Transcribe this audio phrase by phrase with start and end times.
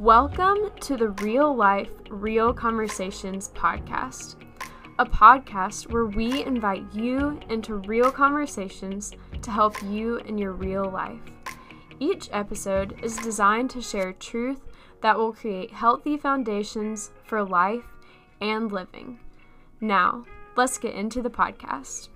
[0.00, 4.36] Welcome to the Real Life, Real Conversations podcast,
[5.00, 9.10] a podcast where we invite you into real conversations
[9.42, 11.18] to help you in your real life.
[11.98, 14.60] Each episode is designed to share truth
[15.00, 17.88] that will create healthy foundations for life
[18.40, 19.18] and living.
[19.80, 22.08] Now, let's get into the podcast.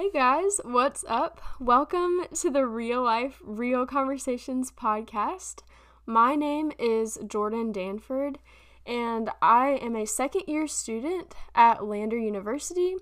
[0.00, 1.40] Hey guys, what's up?
[1.58, 5.62] Welcome to the Real Life, Real Conversations podcast.
[6.06, 8.38] My name is Jordan Danford,
[8.86, 12.94] and I am a second year student at Lander University.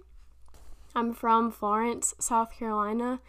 [0.95, 3.21] I'm from Florence, South Carolina.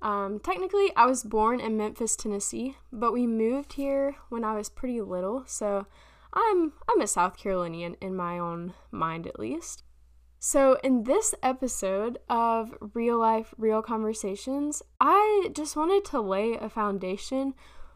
[0.00, 4.68] Um, technically, I was born in Memphis, Tennessee, but we moved here when I was
[4.68, 5.88] pretty little, so
[6.32, 9.82] I'm I'm a South Carolinian in my own mind at least.
[10.40, 16.68] So, in this episode of Real Life, Real Conversations, I just wanted to lay a
[16.68, 17.54] foundation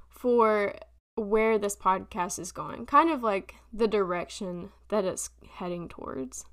[0.09, 0.75] for
[1.15, 6.45] where this podcast is going, kind of like the direction that it's heading towards.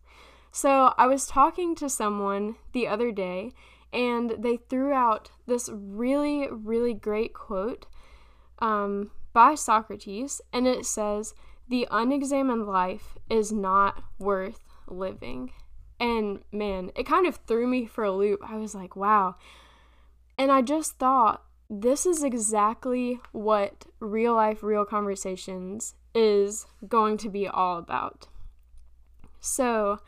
[0.52, 3.52] So, I was talking to someone the other day,
[3.92, 7.88] and they threw out this really, really great quote
[8.60, 11.34] um, by Socrates, and it says,
[11.68, 15.52] The unexamined life is not worth living.
[16.00, 18.40] And man, it kind of threw me for a loop.
[18.48, 19.36] I was like, wow.
[20.38, 27.30] And I just thought, this is exactly what real life, real conversations is going to
[27.30, 28.28] be all about.
[29.40, 30.00] So,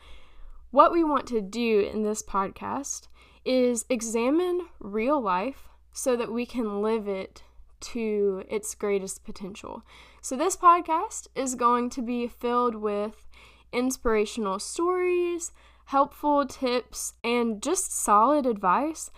[0.70, 3.08] what we want to do in this podcast
[3.44, 7.42] is examine real life so that we can live it
[7.80, 9.82] to its greatest potential.
[10.20, 13.26] So, this podcast is going to be filled with
[13.72, 15.52] inspirational stories,
[15.86, 19.10] helpful tips, and just solid advice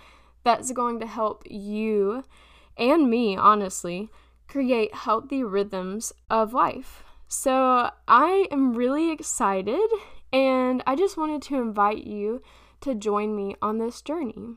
[0.43, 2.25] that's going to help you
[2.77, 4.11] and me, honestly,
[4.49, 7.05] create healthy rhythms of life.
[7.29, 9.89] So, I am really excited,
[10.33, 12.43] and I just wanted to invite you
[12.81, 14.57] to join me on this journey.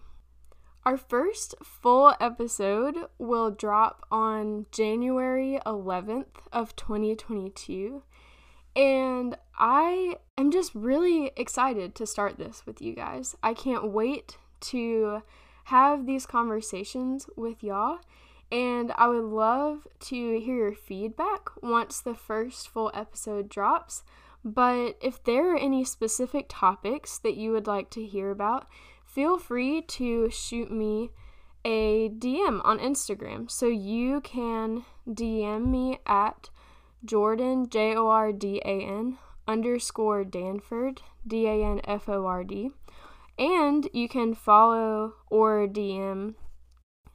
[0.88, 8.04] Our first full episode will drop on January 11th of 2022.
[8.76, 10.16] And I
[10.48, 13.36] am just really excited to start this with you guys.
[13.44, 15.22] I can't wait to
[15.66, 18.00] have these conversations with y'all.
[18.50, 24.04] And I would love to hear your feedback once the first full episode drops.
[24.46, 28.70] But if there are any specific topics that you would like to hear about,
[29.06, 31.10] feel free to shoot me
[31.66, 33.52] a DM on Instagram.
[33.52, 36.50] So you can DM me at
[37.04, 42.44] Jordan, J O R D A N, underscore Danford, D A N F O R
[42.44, 42.72] D.
[43.40, 46.36] And you can follow or DM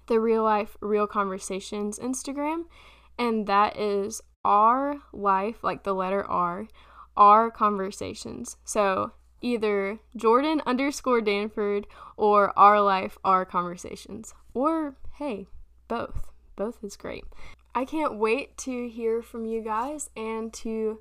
[0.06, 2.64] the Real Life, Real Conversations Instagram,
[3.18, 6.68] and that is our life, like the letter R,
[7.16, 8.56] our conversations.
[8.64, 14.34] So either Jordan underscore Danford or our life, our conversations.
[14.54, 15.46] Or hey,
[15.88, 16.30] both.
[16.56, 17.24] Both is great.
[17.74, 21.00] I can't wait to hear from you guys and to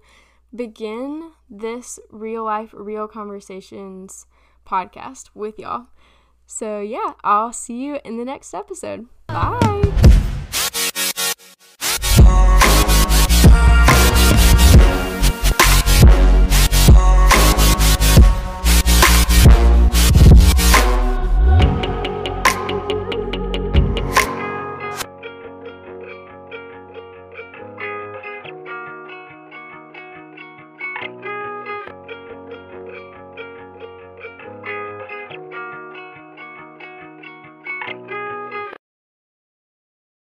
[0.55, 4.25] begin this real life, real conversations
[4.65, 5.87] podcast with y'all.
[6.45, 9.07] So, yeah, I'll see you in the next episode.
[9.27, 10.10] Bye.